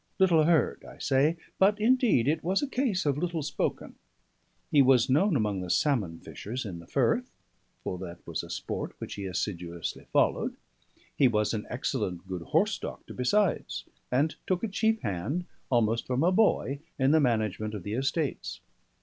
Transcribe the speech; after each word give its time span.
Little 0.17 0.45
heard, 0.45 0.83
I 0.83 0.97
say; 0.97 1.37
but 1.59 1.79
indeed 1.79 2.27
it 2.27 2.43
was 2.43 2.63
a 2.63 2.67
case 2.67 3.05
of 3.05 3.19
little 3.19 3.43
spoken. 3.43 3.97
He 4.71 4.81
was 4.81 5.11
known 5.11 5.35
among 5.35 5.61
the 5.61 5.69
salmon 5.69 6.17
fishers 6.19 6.65
in 6.65 6.79
the 6.79 6.87
firth, 6.87 7.29
for 7.83 7.99
that 7.99 8.17
was 8.25 8.41
a 8.41 8.49
sport 8.49 8.95
that 8.97 9.11
he 9.13 9.25
assiduously 9.27 10.07
followed; 10.11 10.55
he 11.15 11.27
was 11.27 11.53
an 11.53 11.67
excellent 11.69 12.27
good 12.27 12.41
horse 12.41 12.79
doctor 12.79 13.13
besides; 13.13 13.85
and 14.11 14.37
took 14.47 14.63
a 14.63 14.67
chief 14.67 14.99
hand, 15.01 15.45
almost 15.69 16.07
from 16.07 16.23
a 16.23 16.31
boy, 16.31 16.79
in 16.97 17.11
the 17.11 17.19
management 17.19 17.75
of 17.75 17.83
the 17.83 17.93
estates. 17.93 18.59